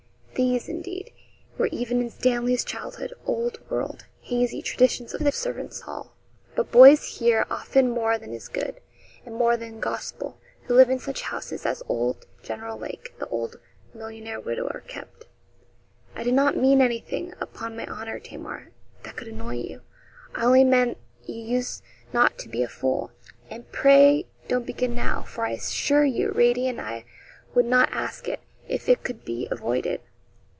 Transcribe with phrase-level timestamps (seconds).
[0.33, 1.11] These, indeed,
[1.59, 6.15] were even in Stanley's childhood old world, hazy, traditions of the servants' hall.
[6.55, 8.79] But boys hear often more than is good,
[9.23, 13.59] and more than gospel, who live in such houses as old General Lake, the old
[13.93, 15.25] millionaire widower, kept.
[16.15, 18.71] 'I did not mean anything, upon my honour, Tamar,
[19.03, 19.81] that could annoy you.
[20.33, 21.83] I only meant you used
[22.13, 23.11] not to be a fool,
[23.51, 27.05] and pray don't begin now; for I assure you Radie and I
[27.53, 30.01] would not ask it if it could be avoided.